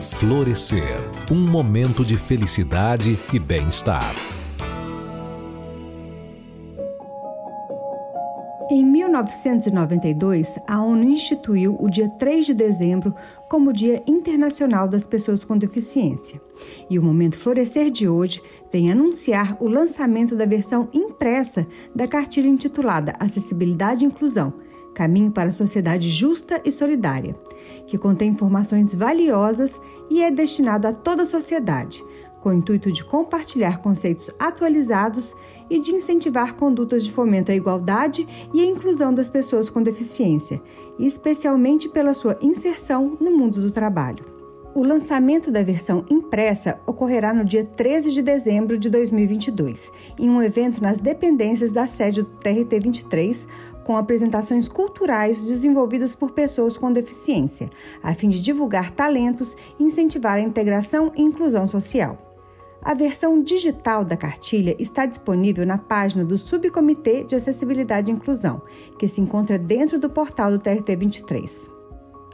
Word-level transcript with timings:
Florescer 0.00 0.96
um 1.30 1.46
momento 1.46 2.02
de 2.02 2.16
felicidade 2.16 3.18
e 3.34 3.38
bem-estar. 3.38 4.14
Em 8.70 8.82
1992, 8.82 10.58
a 10.66 10.82
ONU 10.82 11.04
instituiu 11.04 11.76
o 11.78 11.90
dia 11.90 12.08
3 12.08 12.46
de 12.46 12.54
dezembro 12.54 13.14
como 13.46 13.74
Dia 13.74 14.02
Internacional 14.06 14.88
das 14.88 15.04
Pessoas 15.04 15.44
com 15.44 15.58
Deficiência. 15.58 16.40
E 16.88 16.98
o 16.98 17.02
Momento 17.02 17.38
Florescer 17.38 17.90
de 17.90 18.08
hoje 18.08 18.40
vem 18.72 18.90
anunciar 18.90 19.54
o 19.60 19.68
lançamento 19.68 20.34
da 20.34 20.46
versão 20.46 20.88
impressa 20.94 21.66
da 21.94 22.06
cartilha 22.06 22.48
intitulada 22.48 23.12
Acessibilidade 23.20 24.02
e 24.02 24.08
Inclusão 24.08 24.54
Caminho 25.00 25.30
para 25.30 25.48
a 25.48 25.52
Sociedade 25.52 26.10
Justa 26.10 26.60
e 26.62 26.70
Solidária, 26.70 27.34
que 27.86 27.96
contém 27.96 28.28
informações 28.28 28.94
valiosas 28.94 29.80
e 30.10 30.20
é 30.20 30.30
destinado 30.30 30.86
a 30.86 30.92
toda 30.92 31.22
a 31.22 31.26
sociedade, 31.26 32.04
com 32.42 32.50
o 32.50 32.52
intuito 32.52 32.92
de 32.92 33.02
compartilhar 33.02 33.78
conceitos 33.78 34.30
atualizados 34.38 35.34
e 35.70 35.80
de 35.80 35.92
incentivar 35.92 36.54
condutas 36.54 37.02
de 37.02 37.10
fomento 37.10 37.50
à 37.50 37.54
igualdade 37.54 38.28
e 38.52 38.60
à 38.60 38.66
inclusão 38.66 39.14
das 39.14 39.30
pessoas 39.30 39.70
com 39.70 39.82
deficiência, 39.82 40.60
especialmente 40.98 41.88
pela 41.88 42.12
sua 42.12 42.38
inserção 42.42 43.16
no 43.18 43.30
mundo 43.30 43.58
do 43.58 43.70
trabalho. 43.70 44.40
O 44.72 44.84
lançamento 44.84 45.50
da 45.50 45.64
versão 45.64 46.04
impressa 46.08 46.78
ocorrerá 46.86 47.34
no 47.34 47.44
dia 47.44 47.64
13 47.64 48.12
de 48.12 48.22
dezembro 48.22 48.78
de 48.78 48.88
2022, 48.88 49.90
em 50.16 50.30
um 50.30 50.40
evento 50.40 50.80
nas 50.80 51.00
dependências 51.00 51.72
da 51.72 51.88
sede 51.88 52.22
do 52.22 52.28
TRT 52.28 52.78
23, 52.78 53.48
com 53.84 53.96
apresentações 53.96 54.68
culturais 54.68 55.46
desenvolvidas 55.46 56.14
por 56.14 56.30
pessoas 56.30 56.76
com 56.76 56.92
deficiência, 56.92 57.70
a 58.02 58.14
fim 58.14 58.28
de 58.28 58.42
divulgar 58.42 58.92
talentos 58.92 59.56
e 59.78 59.82
incentivar 59.82 60.36
a 60.36 60.40
integração 60.40 61.12
e 61.16 61.22
inclusão 61.22 61.66
social. 61.66 62.30
A 62.82 62.94
versão 62.94 63.42
digital 63.42 64.04
da 64.04 64.16
cartilha 64.16 64.74
está 64.78 65.04
disponível 65.04 65.66
na 65.66 65.76
página 65.76 66.24
do 66.24 66.38
Subcomitê 66.38 67.24
de 67.24 67.36
Acessibilidade 67.36 68.10
e 68.10 68.14
Inclusão, 68.14 68.62
que 68.98 69.06
se 69.06 69.20
encontra 69.20 69.58
dentro 69.58 69.98
do 69.98 70.08
portal 70.08 70.50
do 70.50 70.58
TRT 70.58 70.96
23. 70.96 71.70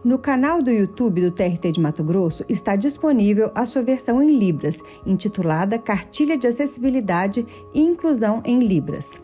No 0.05 0.19
canal 0.19 0.63
do 0.63 0.71
YouTube 0.71 1.21
do 1.21 1.33
TRT 1.33 1.73
de 1.73 1.81
Mato 1.81 2.05
Grosso 2.05 2.45
está 2.49 2.77
disponível 2.77 3.51
a 3.57 3.67
sua 3.67 3.83
versão 3.83 4.23
em 4.23 4.39
Libras, 4.39 4.81
intitulada 5.05 5.81
Cartilha 5.81 6.39
de 6.39 6.47
Acessibilidade 6.47 7.45
e 7.75 7.81
Inclusão 7.81 8.41
em 8.45 8.61
Libras. 8.61 9.21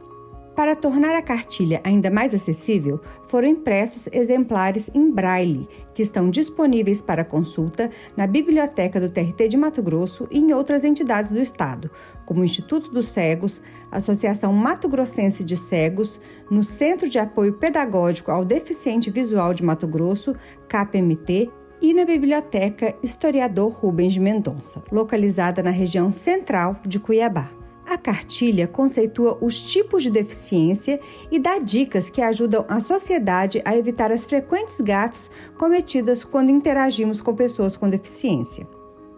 Para 0.54 0.76
tornar 0.76 1.14
a 1.14 1.22
cartilha 1.22 1.80
ainda 1.82 2.10
mais 2.10 2.34
acessível, 2.34 3.00
foram 3.26 3.48
impressos 3.48 4.06
exemplares 4.12 4.90
em 4.94 5.10
braille, 5.10 5.66
que 5.94 6.02
estão 6.02 6.28
disponíveis 6.28 7.00
para 7.00 7.24
consulta 7.24 7.90
na 8.14 8.26
Biblioteca 8.26 9.00
do 9.00 9.08
TRT 9.08 9.48
de 9.48 9.56
Mato 9.56 9.82
Grosso 9.82 10.28
e 10.30 10.38
em 10.38 10.52
outras 10.52 10.84
entidades 10.84 11.32
do 11.32 11.40
Estado, 11.40 11.90
como 12.26 12.42
o 12.42 12.44
Instituto 12.44 12.90
dos 12.90 13.08
Cegos, 13.08 13.62
Associação 13.90 14.52
Mato 14.52 14.88
Grossense 14.88 15.42
de 15.42 15.56
Cegos, 15.56 16.20
no 16.50 16.62
Centro 16.62 17.08
de 17.08 17.18
Apoio 17.18 17.54
Pedagógico 17.54 18.30
ao 18.30 18.44
Deficiente 18.44 19.10
Visual 19.10 19.54
de 19.54 19.64
Mato 19.64 19.86
Grosso, 19.86 20.36
KPMT, 20.68 21.50
e 21.80 21.92
na 21.92 22.04
Biblioteca 22.04 22.94
Historiador 23.02 23.72
Rubens 23.72 24.12
de 24.12 24.20
Mendonça, 24.20 24.80
localizada 24.92 25.64
na 25.64 25.70
região 25.70 26.12
central 26.12 26.76
de 26.86 27.00
Cuiabá. 27.00 27.61
A 27.92 27.98
cartilha 27.98 28.66
conceitua 28.66 29.36
os 29.42 29.60
tipos 29.60 30.02
de 30.02 30.08
deficiência 30.08 30.98
e 31.30 31.38
dá 31.38 31.58
dicas 31.58 32.08
que 32.08 32.22
ajudam 32.22 32.64
a 32.66 32.80
sociedade 32.80 33.60
a 33.66 33.76
evitar 33.76 34.10
as 34.10 34.24
frequentes 34.24 34.80
gafes 34.80 35.30
cometidas 35.58 36.24
quando 36.24 36.48
interagimos 36.48 37.20
com 37.20 37.34
pessoas 37.34 37.76
com 37.76 37.90
deficiência. 37.90 38.66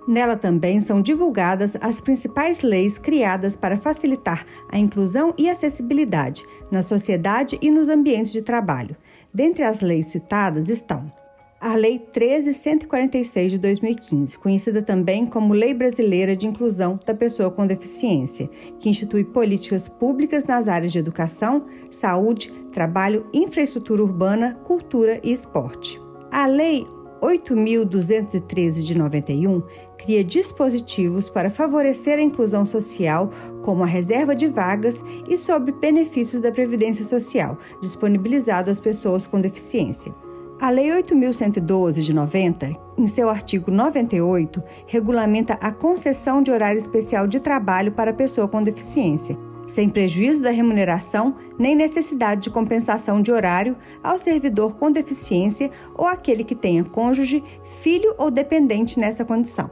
Nela 0.09 0.37
também 0.37 0.81
são 0.81 1.01
divulgadas 1.01 1.77
as 1.81 2.01
principais 2.01 2.63
leis 2.63 2.99
criadas 2.99 3.55
para 3.55 3.79
facilitar 3.79 4.45
a 4.69 4.77
inclusão 4.77 5.33
e 5.39 5.49
acessibilidade 5.49 6.45
na 6.69 6.83
sociedade 6.83 7.57
e 7.63 7.71
nos 7.71 7.89
ambientes 7.89 8.33
de 8.33 8.43
trabalho. 8.43 8.97
Dentre 9.33 9.63
as 9.63 9.83
leis 9.83 10.07
citadas 10.07 10.69
estão 10.69 11.13
a 11.65 11.77
Lei 11.77 11.99
13146 11.99 13.53
de 13.53 13.59
2015, 13.59 14.37
conhecida 14.37 14.83
também 14.83 15.25
como 15.25 15.55
Lei 15.55 15.73
Brasileira 15.73 16.37
de 16.37 16.47
Inclusão 16.47 17.01
da 17.07 17.15
Pessoa 17.15 17.51
com 17.51 17.67
Deficiência, 17.67 18.51
que 18.79 18.91
institui 18.91 19.25
políticas 19.25 19.89
públicas 19.89 20.45
nas 20.45 20.69
áreas 20.69 20.93
de 20.93 20.99
educação, 20.99 21.65
saúde, 21.91 22.53
trabalho, 22.71 23.27
infraestrutura 23.33 24.03
urbana, 24.03 24.61
cultura 24.63 25.19
e 25.25 25.33
esporte. 25.33 25.99
A 26.31 26.45
Lei 26.47 26.85
8.213 27.23 28.83
de 28.83 28.99
91 28.99 29.63
cria 29.97 30.23
dispositivos 30.23 31.31
para 31.31 31.49
favorecer 31.49 32.19
a 32.19 32.23
inclusão 32.23 32.67
social, 32.67 33.31
como 33.63 33.83
a 33.83 33.87
reserva 33.87 34.37
de 34.37 34.49
vagas 34.49 35.03
e 35.27 35.39
sobre 35.39 35.73
benefícios 35.73 36.43
da 36.43 36.53
Previdência 36.53 37.07
Social, 37.07 37.57
disponibilizado 37.81 38.71
às 38.71 38.79
pessoas 38.79 39.27
com 39.27 39.41
deficiência. 39.41 40.15
A 40.61 40.71
Lei 40.71 40.89
8.112 40.89 42.01
de 42.01 42.15
90, 42.15 42.71
em 42.97 43.07
seu 43.09 43.29
artigo 43.29 43.73
98, 43.73 44.63
regulamenta 44.87 45.55
a 45.55 45.73
concessão 45.73 46.43
de 46.43 46.51
horário 46.51 46.79
especial 46.79 47.27
de 47.27 47.41
trabalho 47.41 47.91
para 47.91 48.15
pessoa 48.15 48.47
com 48.47 48.63
deficiência, 48.63 49.37
sem 49.67 49.89
prejuízo 49.89 50.43
da 50.43 50.51
remuneração 50.51 51.35
nem 51.59 51.75
necessidade 51.75 52.43
de 52.43 52.51
compensação 52.51 53.21
de 53.21 53.33
horário 53.33 53.77
ao 54.03 54.17
servidor 54.17 54.77
com 54.77 54.93
deficiência 54.93 55.71
ou 55.95 56.07
aquele 56.07 56.45
que 56.45 56.55
tenha 56.55 56.85
cônjuge, 56.85 57.43
filho 57.81 58.15
ou 58.17 58.31
dependente 58.31 58.99
nessa 58.99 59.25
condição. 59.25 59.69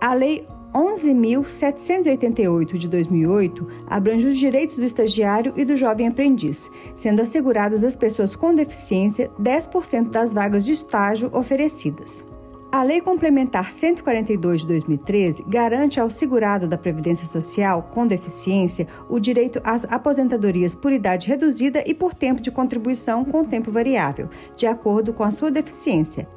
A 0.00 0.12
Lei 0.12 0.46
11.788 0.76 2.76
de 2.76 2.86
2008 2.86 3.66
abrange 3.86 4.26
os 4.26 4.36
direitos 4.36 4.76
do 4.76 4.84
estagiário 4.84 5.54
e 5.56 5.64
do 5.64 5.74
jovem 5.74 6.06
aprendiz, 6.06 6.70
sendo 6.94 7.22
asseguradas 7.22 7.82
às 7.82 7.96
pessoas 7.96 8.36
com 8.36 8.54
deficiência 8.54 9.30
10% 9.40 10.10
das 10.10 10.34
vagas 10.34 10.66
de 10.66 10.72
estágio 10.72 11.30
oferecidas. 11.32 12.22
A 12.70 12.82
Lei 12.82 13.00
Complementar 13.00 13.72
142 13.72 14.60
de 14.60 14.66
2013 14.66 15.44
garante 15.48 15.98
ao 15.98 16.10
segurado 16.10 16.68
da 16.68 16.76
Previdência 16.76 17.26
Social 17.26 17.88
com 17.94 18.06
deficiência 18.06 18.86
o 19.08 19.18
direito 19.18 19.58
às 19.64 19.86
aposentadorias 19.86 20.74
por 20.74 20.92
idade 20.92 21.26
reduzida 21.26 21.82
e 21.86 21.94
por 21.94 22.12
tempo 22.12 22.42
de 22.42 22.50
contribuição 22.50 23.24
com 23.24 23.42
tempo 23.42 23.70
variável, 23.70 24.28
de 24.54 24.66
acordo 24.66 25.14
com 25.14 25.24
a 25.24 25.30
sua 25.30 25.50
deficiência, 25.50 26.28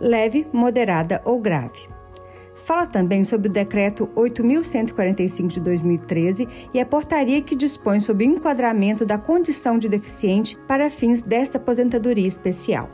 leve, 0.00 0.46
moderada 0.52 1.20
ou 1.24 1.40
grave. 1.40 1.97
Fala 2.68 2.84
também 2.84 3.24
sobre 3.24 3.48
o 3.48 3.50
Decreto 3.50 4.10
8.145 4.14 5.46
de 5.46 5.58
2013 5.58 6.46
e 6.74 6.78
a 6.78 6.84
portaria 6.84 7.40
que 7.40 7.56
dispõe 7.56 7.98
sobre 7.98 8.26
o 8.26 8.30
enquadramento 8.30 9.06
da 9.06 9.16
condição 9.16 9.78
de 9.78 9.88
deficiente 9.88 10.54
para 10.68 10.90
fins 10.90 11.22
desta 11.22 11.56
aposentadoria 11.56 12.28
especial. 12.28 12.90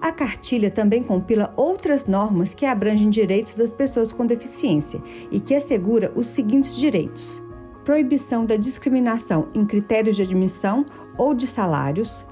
A 0.00 0.10
cartilha 0.10 0.70
também 0.70 1.02
compila 1.02 1.52
outras 1.54 2.06
normas 2.06 2.54
que 2.54 2.64
abrangem 2.64 3.10
direitos 3.10 3.54
das 3.56 3.74
pessoas 3.74 4.10
com 4.10 4.24
deficiência 4.24 5.02
e 5.30 5.38
que 5.38 5.54
assegura 5.54 6.10
os 6.16 6.28
seguintes 6.28 6.74
direitos: 6.74 7.42
proibição 7.84 8.46
da 8.46 8.56
discriminação 8.56 9.48
em 9.52 9.66
critérios 9.66 10.16
de 10.16 10.22
admissão 10.22 10.86
ou 11.18 11.34
de 11.34 11.46
salários, 11.46 12.24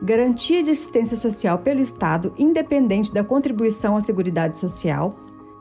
garantia 0.00 0.62
de 0.62 0.70
assistência 0.70 1.18
social 1.18 1.58
pelo 1.58 1.82
Estado 1.82 2.32
independente 2.38 3.12
da 3.12 3.22
contribuição 3.22 3.94
à 3.94 4.00
Seguridade 4.00 4.58
Social, 4.58 5.19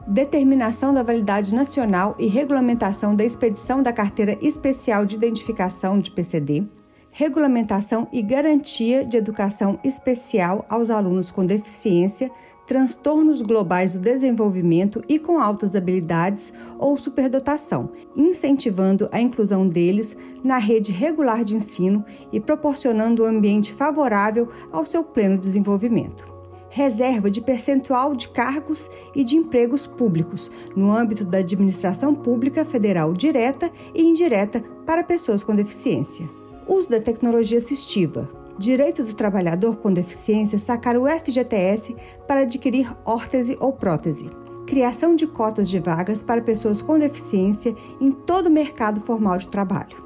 determinação 0.09 0.91
da 0.91 1.03
validade 1.03 1.53
nacional 1.53 2.15
e 2.17 2.25
regulamentação 2.25 3.15
da 3.15 3.23
expedição 3.23 3.83
da 3.83 3.93
Carteira 3.93 4.35
Especial 4.41 5.05
de 5.05 5.15
Identificação 5.15 5.99
de 5.99 6.09
PCD, 6.09 6.63
regulamentação 7.11 8.07
e 8.11 8.23
garantia 8.23 9.05
de 9.05 9.17
educação 9.17 9.79
especial 9.83 10.65
aos 10.67 10.89
alunos 10.89 11.29
com 11.29 11.45
deficiência, 11.45 12.31
transtornos 12.65 13.43
globais 13.43 13.93
do 13.93 13.99
desenvolvimento 13.99 15.03
e 15.07 15.19
com 15.19 15.39
altas 15.39 15.75
habilidades 15.75 16.51
ou 16.79 16.97
superdotação, 16.97 17.91
incentivando 18.15 19.07
a 19.11 19.21
inclusão 19.21 19.67
deles 19.67 20.17
na 20.43 20.57
rede 20.57 20.91
regular 20.91 21.43
de 21.43 21.55
ensino 21.55 22.03
e 22.31 22.39
proporcionando 22.39 23.23
um 23.23 23.27
ambiente 23.27 23.71
favorável 23.73 24.49
ao 24.71 24.85
seu 24.85 25.03
pleno 25.03 25.37
desenvolvimento 25.37 26.28
reserva 26.69 27.29
de 27.29 27.41
percentual 27.41 28.15
de 28.15 28.29
cargos 28.29 28.89
e 29.15 29.23
de 29.23 29.35
empregos 29.35 29.85
públicos 29.85 30.51
no 30.75 30.91
âmbito 30.91 31.25
da 31.25 31.39
administração 31.39 32.13
pública 32.13 32.63
federal 32.63 33.13
direta 33.13 33.71
e 33.93 34.03
indireta 34.03 34.63
para 34.85 35.03
pessoas 35.03 35.43
com 35.43 35.55
deficiência. 35.55 36.29
Uso 36.67 36.89
da 36.89 36.99
tecnologia 36.99 37.57
assistiva. 37.57 38.29
Direito 38.57 39.03
do 39.03 39.13
trabalhador 39.13 39.77
com 39.77 39.89
deficiência 39.89 40.59
sacar 40.59 40.97
o 40.97 41.07
FGTS 41.07 41.95
para 42.27 42.41
adquirir 42.41 42.95
órtese 43.05 43.57
ou 43.59 43.71
prótese. 43.71 44.29
Criação 44.67 45.15
de 45.15 45.25
cotas 45.25 45.69
de 45.69 45.79
vagas 45.79 46.21
para 46.21 46.41
pessoas 46.41 46.81
com 46.81 46.99
deficiência 46.99 47.75
em 47.99 48.11
todo 48.11 48.47
o 48.47 48.51
mercado 48.51 49.01
formal 49.01 49.37
de 49.37 49.49
trabalho. 49.49 49.97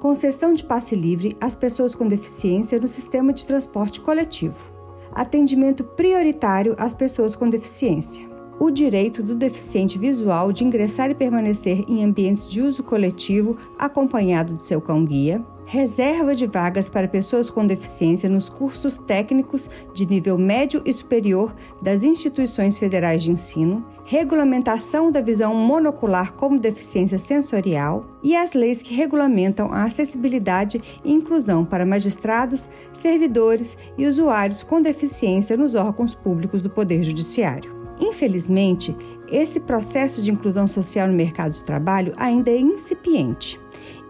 Concessão 0.00 0.52
de 0.52 0.64
passe 0.64 0.94
livre 0.94 1.36
às 1.40 1.54
pessoas 1.54 1.94
com 1.94 2.06
deficiência 2.06 2.80
no 2.80 2.88
sistema 2.88 3.32
de 3.32 3.46
transporte 3.46 4.00
coletivo 4.00 4.79
atendimento 5.12 5.84
prioritário 5.84 6.74
às 6.78 6.94
pessoas 6.94 7.34
com 7.36 7.48
deficiência. 7.48 8.28
o 8.60 8.70
direito 8.70 9.22
do 9.22 9.34
deficiente 9.34 9.98
visual 9.98 10.52
de 10.52 10.64
ingressar 10.64 11.10
e 11.10 11.14
permanecer 11.14 11.82
em 11.88 12.04
ambientes 12.04 12.46
de 12.46 12.60
uso 12.60 12.82
coletivo 12.82 13.56
acompanhado 13.78 14.52
de 14.52 14.62
seu 14.62 14.82
cão-guia, 14.82 15.42
reserva 15.64 16.34
de 16.34 16.46
vagas 16.46 16.86
para 16.86 17.08
pessoas 17.08 17.48
com 17.48 17.64
deficiência 17.64 18.28
nos 18.28 18.50
cursos 18.50 18.98
técnicos 18.98 19.70
de 19.94 20.04
nível 20.04 20.36
médio 20.36 20.82
e 20.84 20.92
superior 20.92 21.54
das 21.80 22.04
instituições 22.04 22.78
federais 22.78 23.22
de 23.22 23.30
ensino, 23.30 23.82
regulamentação 24.10 25.12
da 25.12 25.20
visão 25.20 25.54
monocular 25.54 26.32
como 26.32 26.58
deficiência 26.58 27.16
sensorial 27.16 28.04
e 28.24 28.34
as 28.34 28.54
leis 28.54 28.82
que 28.82 28.92
regulamentam 28.92 29.72
a 29.72 29.84
acessibilidade 29.84 30.82
e 31.04 31.12
inclusão 31.12 31.64
para 31.64 31.86
magistrados, 31.86 32.68
servidores 32.92 33.78
e 33.96 34.08
usuários 34.08 34.64
com 34.64 34.82
deficiência 34.82 35.56
nos 35.56 35.76
órgãos 35.76 36.12
públicos 36.12 36.60
do 36.60 36.68
Poder 36.68 37.04
Judiciário. 37.04 37.72
Infelizmente, 38.00 38.96
esse 39.30 39.60
processo 39.60 40.20
de 40.20 40.32
inclusão 40.32 40.66
social 40.66 41.06
no 41.06 41.14
mercado 41.14 41.52
de 41.52 41.62
trabalho 41.62 42.12
ainda 42.16 42.50
é 42.50 42.58
incipiente. 42.58 43.60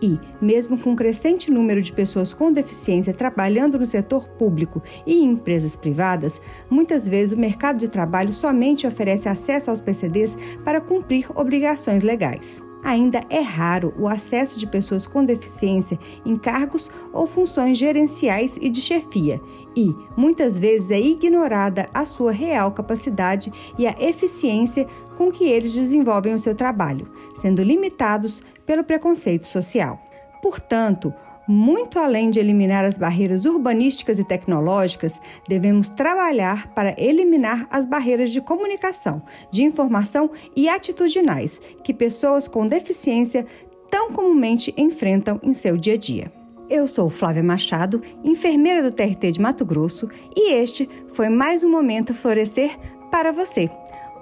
E, 0.02 0.18
mesmo 0.40 0.78
com 0.78 0.90
um 0.90 0.96
crescente 0.96 1.50
número 1.50 1.82
de 1.82 1.92
pessoas 1.92 2.32
com 2.32 2.52
deficiência 2.52 3.12
trabalhando 3.12 3.78
no 3.78 3.86
setor 3.86 4.28
público 4.28 4.82
e 5.06 5.14
em 5.14 5.24
empresas 5.24 5.76
privadas, 5.76 6.40
muitas 6.70 7.06
vezes 7.06 7.36
o 7.36 7.40
mercado 7.40 7.78
de 7.78 7.88
trabalho 7.88 8.32
somente 8.32 8.86
oferece 8.86 9.28
acesso 9.28 9.70
aos 9.70 9.80
PCDs 9.80 10.36
para 10.64 10.80
cumprir 10.80 11.26
obrigações 11.34 12.02
legais. 12.02 12.62
Ainda 12.82 13.22
é 13.28 13.40
raro 13.40 13.92
o 13.98 14.08
acesso 14.08 14.58
de 14.58 14.66
pessoas 14.66 15.06
com 15.06 15.22
deficiência 15.22 15.98
em 16.24 16.36
cargos 16.36 16.90
ou 17.12 17.26
funções 17.26 17.76
gerenciais 17.76 18.56
e 18.60 18.70
de 18.70 18.80
chefia, 18.80 19.40
e 19.76 19.94
muitas 20.16 20.58
vezes 20.58 20.90
é 20.90 21.00
ignorada 21.00 21.88
a 21.92 22.04
sua 22.04 22.32
real 22.32 22.72
capacidade 22.72 23.52
e 23.78 23.86
a 23.86 23.94
eficiência 24.00 24.86
com 25.16 25.30
que 25.30 25.44
eles 25.44 25.74
desenvolvem 25.74 26.34
o 26.34 26.38
seu 26.38 26.54
trabalho, 26.54 27.10
sendo 27.36 27.62
limitados 27.62 28.42
pelo 28.64 28.82
preconceito 28.82 29.46
social. 29.46 30.00
Portanto, 30.40 31.12
muito 31.50 31.98
além 31.98 32.30
de 32.30 32.38
eliminar 32.38 32.84
as 32.84 32.96
barreiras 32.96 33.44
urbanísticas 33.44 34.20
e 34.20 34.24
tecnológicas, 34.24 35.20
devemos 35.48 35.88
trabalhar 35.88 36.68
para 36.68 36.94
eliminar 36.96 37.66
as 37.70 37.84
barreiras 37.84 38.30
de 38.30 38.40
comunicação, 38.40 39.20
de 39.50 39.64
informação 39.64 40.30
e 40.54 40.68
atitudinais 40.68 41.60
que 41.82 41.92
pessoas 41.92 42.46
com 42.46 42.66
deficiência 42.68 43.44
tão 43.90 44.12
comumente 44.12 44.72
enfrentam 44.76 45.40
em 45.42 45.52
seu 45.52 45.76
dia 45.76 45.94
a 45.94 45.96
dia. 45.96 46.32
Eu 46.68 46.86
sou 46.86 47.10
Flávia 47.10 47.42
Machado, 47.42 48.00
enfermeira 48.22 48.80
do 48.80 48.94
TRT 48.94 49.32
de 49.32 49.40
Mato 49.40 49.64
Grosso, 49.64 50.08
e 50.36 50.52
este 50.52 50.88
foi 51.14 51.28
mais 51.28 51.64
um 51.64 51.70
Momento 51.70 52.14
Florescer 52.14 52.78
para 53.10 53.32
você. 53.32 53.68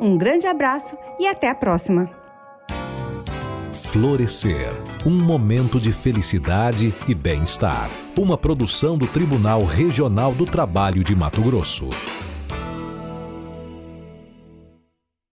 Um 0.01 0.17
grande 0.17 0.47
abraço 0.47 0.97
e 1.21 1.27
até 1.27 1.51
a 1.51 1.55
próxima! 1.55 2.11
Florescer 3.71 4.88
um 5.07 5.11
momento 5.11 5.81
de 5.81 5.93
felicidade 5.93 6.93
e 7.07 7.15
bem-estar. 7.15 7.89
Uma 8.17 8.37
produção 8.37 8.99
do 8.99 9.07
Tribunal 9.07 9.65
Regional 9.65 10.33
do 10.33 10.45
Trabalho 10.45 11.05
de 11.05 11.15
Mato 11.15 11.41
Grosso. 11.41 11.89